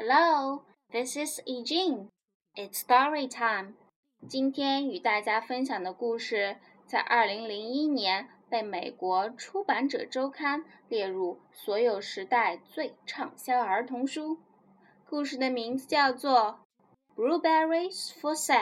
[0.00, 2.06] Hello, this is Ejin.
[2.54, 3.74] It's story time.
[4.28, 14.38] 今天与大家分享的故事，在二零零一年被美国《出版者周刊》列入所有时代最畅销儿童书。
[15.10, 16.60] 故事的名字叫做
[17.20, 18.54] 《Blueberries for Sal》，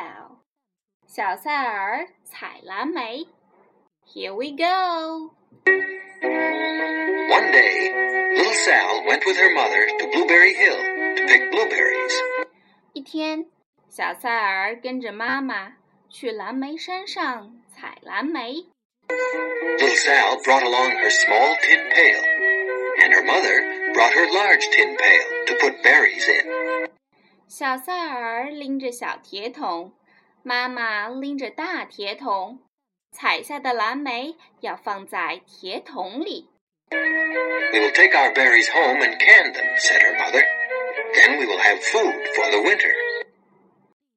[1.07, 3.27] 小塞尔采蓝莓。
[4.07, 5.35] Here we go.
[7.29, 7.93] One day,
[8.35, 10.96] little Sal went with her mother to Blueberry Hill.
[11.57, 12.13] Blueberries.
[12.93, 13.47] 一天，
[13.89, 15.73] 小塞尔跟着妈妈
[16.11, 18.67] 去蓝莓山上采蓝莓。
[19.79, 22.21] Little Sal brought along her small tin pail,
[22.99, 26.91] and her mother brought her large tin pail to put berries in.
[27.49, 29.93] 小塞尔拎着小铁桶，
[30.43, 32.61] 妈妈拎着大铁桶。
[33.13, 36.51] 采下的蓝莓要放在铁桶里。
[36.91, 40.45] We will take our berries home and can them," said her mother.
[41.14, 42.92] "Then we will have food for the winter."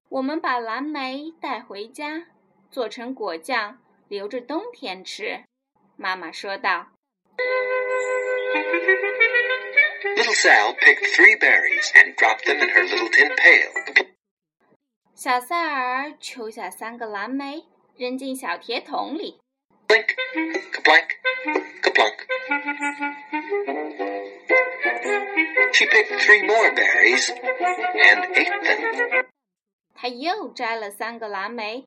[0.09, 2.27] 我们把蓝莓带回家，
[2.71, 5.45] 做成果酱，留着冬天吃。
[5.97, 6.89] 妈妈说道。
[10.17, 13.71] Little Sal picked three berries and dropped them in her little tin pail.
[15.15, 17.65] 小塞尔抽下三个蓝莓。
[17.97, 19.39] 扔进小铁桶里。
[19.89, 20.17] Blink,
[20.73, 21.09] kablank,
[21.83, 22.17] kaplunk.
[25.73, 29.27] She picked three more berries and ate them.
[29.95, 31.85] 她又摘了三个蓝莓，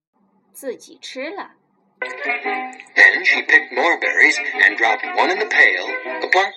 [0.54, 1.56] 自己吃了。
[2.00, 5.88] Then she picked more berries and dropped one in the pail,
[6.22, 6.54] kaplunk.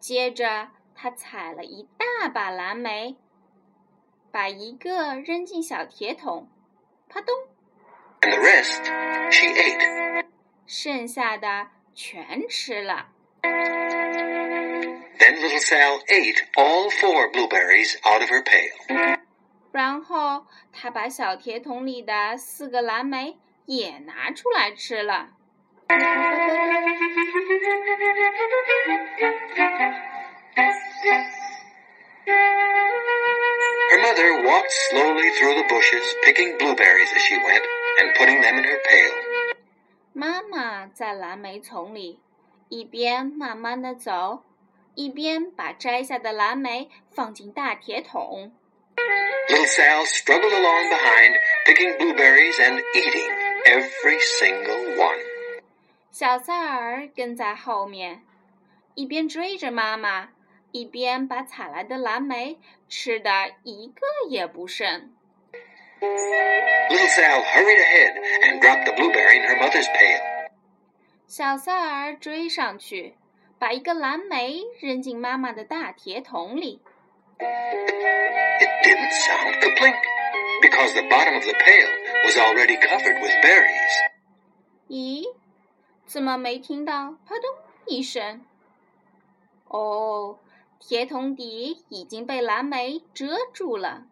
[0.00, 3.16] 接着，她采了一大把蓝莓，
[4.30, 6.48] 把一个扔进小铁桶，
[7.08, 7.34] 啪咚。
[8.26, 8.82] and the rest
[9.30, 10.24] she ate.
[10.66, 13.08] 剩下的全吃了。
[15.18, 19.18] Then little Sal ate all four blueberries out of her pail.
[19.72, 25.30] 然后他把小铁桶里的四个蓝莓也拿出来吃了。
[33.90, 37.62] Her mother walked slowly through the bushes, picking blueberries as she went
[38.00, 39.54] and putting them in her pail.
[40.12, 42.20] 妈妈在蓝莓丛里
[42.68, 44.42] 一边慢慢的走，
[44.94, 48.52] 一边把摘下的蓝莓放进大铁桶。
[49.48, 51.36] Little Sal struggled along behind,
[51.66, 53.30] picking blueberries and eating
[53.64, 55.18] every single one.
[56.10, 58.22] 小塞尔跟在后面，
[58.94, 60.28] 一边追着妈妈，
[60.70, 62.58] 一边把采来的蓝莓
[62.88, 63.30] 吃的
[63.64, 65.12] 一个也不剩。
[66.90, 70.20] Little Sal hurried ahead and dropped the blueberry in her mother's pail.
[71.26, 73.14] 小塞尔追上去，
[73.58, 76.80] 把一个蓝莓扔进妈妈的大铁桶里。
[77.38, 79.96] It didn't sound kaplink,
[80.60, 81.88] because the bottom of the pail
[82.24, 83.94] was already covered with berries.
[84.88, 85.24] 咦，
[86.06, 87.44] 怎么没听到“啪咚”
[87.86, 88.44] 一声？
[89.68, 90.38] 哦，
[90.78, 94.04] 铁桶底已经被蓝莓遮住了。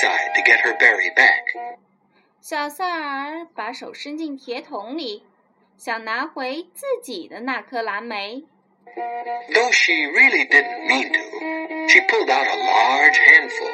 [0.00, 1.78] reached down inside to get her berry back.
[2.40, 5.24] 小塞尔把手伸进铁桶里，
[5.76, 8.44] 想拿回自己的那颗蓝莓。
[9.52, 13.70] Though she really didn't mean to, she pulled out a large handful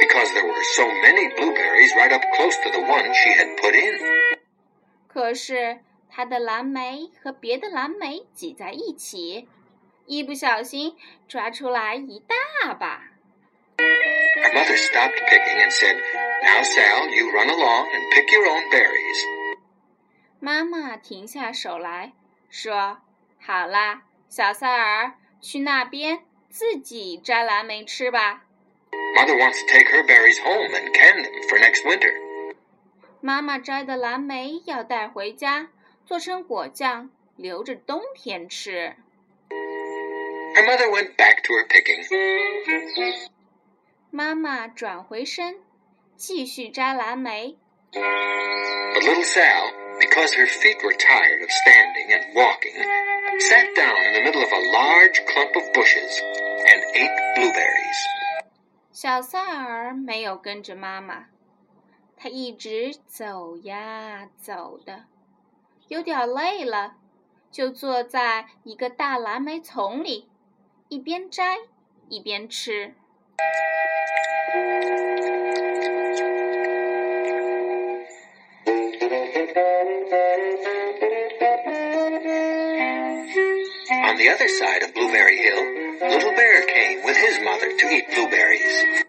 [0.00, 3.74] because there were so many blueberries right up close to the one she had put
[3.74, 3.98] in.
[5.08, 9.48] 可是她的蓝莓和别的蓝莓挤在一起，
[10.06, 10.96] 一不小心
[11.28, 13.10] 抓出来一大把。
[13.78, 15.96] Her mother stopped picking and said,
[16.42, 19.26] Now, Sal, you run along and pick your own berries.
[20.40, 22.12] 妈妈停下手来
[22.50, 28.44] 说：“好啦，小塞尔，去那边自己摘蓝莓吃吧。”
[29.16, 32.12] Mother wants to take her berries home and can them for next winter.
[33.20, 35.68] 妈妈摘的蓝莓要带回家，
[36.04, 38.96] 做成果酱，留着冬天吃。
[39.48, 42.02] Her mother went back to her picking.
[44.09, 45.59] 妈妈转回身，
[46.15, 47.57] 继续摘蓝莓。
[47.91, 52.75] But little Sal, because her feet were tired of standing and walking,
[53.39, 56.21] sat down in the middle of a large clump of bushes
[56.65, 57.97] and ate blueberries.
[58.91, 61.27] 小塞尔没有跟着妈妈，
[62.15, 65.05] 他一直走呀走的，
[65.87, 66.95] 有点累了，
[67.51, 70.29] 就坐在一个大蓝莓丛里，
[70.89, 71.57] 一边摘
[72.09, 72.95] 一边吃。
[84.04, 89.04] On the other side of Blueberry Hill Little Bear came with his mother to eat blueberries.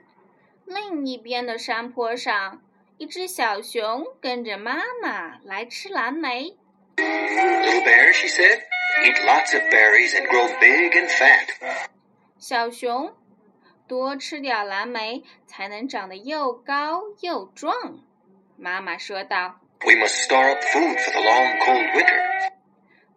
[0.66, 2.62] 另一边的山坡上，
[2.98, 6.56] 一只小熊跟着妈妈来吃蓝莓。
[6.98, 8.62] Little Bear, she said,
[9.04, 11.50] eat lots of berries and grow big and fat.
[12.40, 13.14] 小熊，
[13.89, 17.75] 多吃点蓝莓才能长得又高又壮。
[18.57, 22.53] 妈妈说道 We must store up food for the long cold winter.：“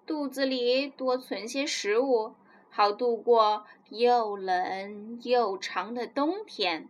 [0.06, 2.36] 肚子里多存些食物，
[2.70, 6.88] 好度过又冷又长的冬天。”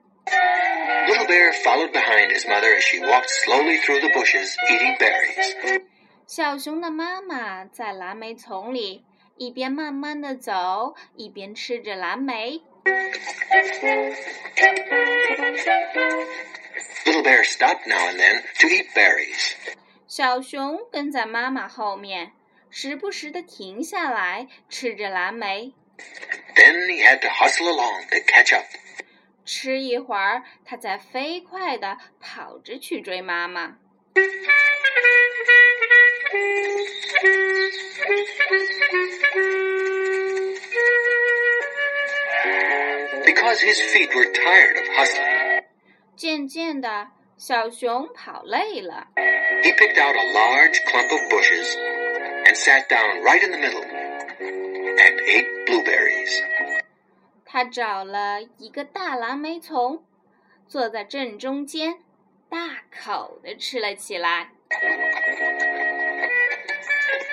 [1.08, 5.82] Little Bear followed behind his mother as she walked slowly through the bushes, eating berries.
[6.28, 9.04] 小熊的妈妈在蓝莓丛里
[9.38, 12.62] 一边慢慢的走，一边吃着蓝莓。
[17.05, 19.55] Little Bear stopped now and then to eat berries.
[20.07, 22.33] 小熊跟在妈妈后面，
[22.71, 25.75] 时不时的停下来吃着蓝莓。
[26.55, 28.67] Then he had to hustle along to catch up.
[29.45, 33.79] 吃一会儿，它再飞快地跑着去追妈妈。
[43.41, 45.65] Because his feet were tired of hustling,
[46.17, 49.09] 渐渐的，小熊跑累了，
[49.63, 51.77] he picked out a large clump of bushes
[52.45, 53.85] and sat down right in the middle
[54.41, 56.43] and ate blueberries.
[57.45, 60.05] 它找了一个大蓝莓丛，
[60.69, 61.97] 坐在正中间，
[62.49, 64.51] 大口的吃了起来。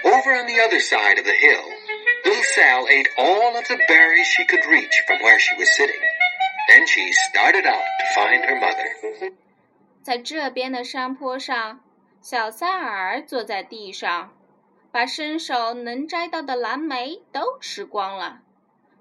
[0.04, 1.64] Over on the other side of the hill,
[2.28, 6.02] little Sal ate all of the berries she could reach from where she was sitting.
[6.70, 9.34] Then she started out to find her mother.
[10.02, 11.81] 在这边的山坡上，
[12.22, 14.34] 小萨尔坐在地上，
[14.92, 18.42] 把伸手能摘到的蓝莓都吃光了。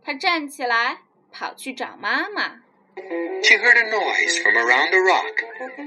[0.04, 0.98] 他站起来，
[1.30, 2.62] 跑去找妈妈。
[2.94, 5.42] She heard a noise from around a rock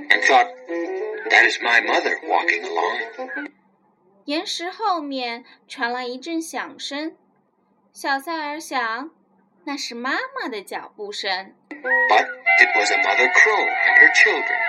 [0.10, 0.48] and thought,
[1.30, 3.52] That is my mother walking along.
[4.26, 7.16] 岩石后面传来一阵响声，
[7.93, 9.11] 小塞尔想，
[9.65, 11.55] 那是妈妈的脚步声。
[11.69, 12.27] But
[12.61, 14.61] it was a mother crow and her children.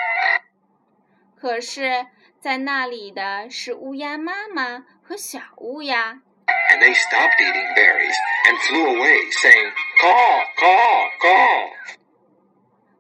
[1.36, 2.08] 可是，
[2.40, 6.22] 在那里的是乌鸦妈妈和小乌鸦。
[6.46, 8.16] And they stopped eating berries
[8.48, 9.72] and flew away, saying,
[10.02, 11.70] Caw, caw, caw.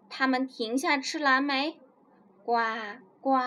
[0.09, 1.79] 它们停下吃蓝莓，
[2.45, 2.61] 呱
[3.21, 3.39] 呱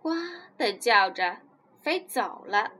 [0.00, 0.10] 呱
[0.56, 1.38] 的叫着，
[1.82, 2.72] 飞走了。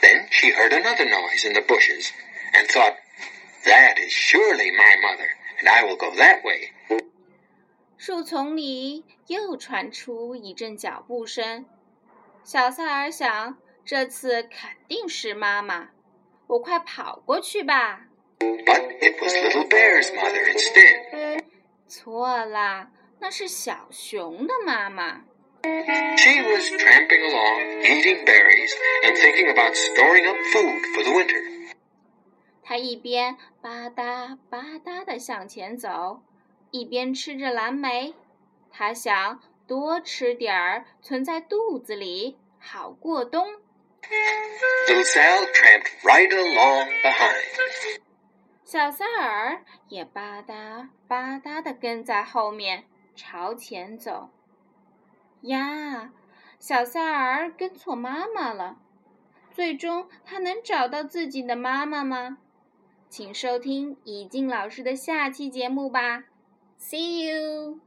[0.00, 2.12] Then she heard another noise in the bushes
[2.52, 2.96] and thought,
[3.64, 5.28] That is surely my mother,
[5.58, 6.72] and I will go that way.
[7.96, 11.64] 树丛里又传出一阵脚步声，
[12.44, 13.56] 小塞尔想，
[13.86, 15.88] 这次肯定是妈妈，
[16.46, 18.02] 我快跑过去吧。
[18.40, 21.44] But it was little bear's mother instead.
[21.88, 22.90] 错啦，
[23.20, 25.24] 那是小熊的妈妈。
[25.62, 28.72] She was tramping along, eating berries,
[29.04, 31.40] and thinking about storing up food for the winter.
[32.62, 36.22] 她一边吧嗒吧嗒地向前走，
[36.70, 38.14] 一边吃着蓝莓。
[38.70, 43.46] 她想多吃点儿，存在肚子里，好过冬。
[44.88, 48.00] Little Sal tramped right along behind.
[48.64, 54.30] 小塞尔也吧嗒吧嗒地跟在后面，朝前走。
[55.41, 56.11] 呀，
[56.59, 58.77] 小塞儿跟错妈妈了。
[59.51, 62.37] 最终，他能找到自己的妈妈吗？
[63.09, 66.25] 请收听以静老师的下期节目吧。
[66.77, 67.79] See you。